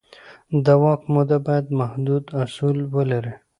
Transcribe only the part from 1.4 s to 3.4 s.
باید محدود اصول ولري